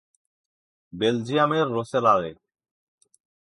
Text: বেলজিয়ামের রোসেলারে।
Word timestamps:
বেলজিয়ামের 0.93 1.67
রোসেলারে। 1.67 2.31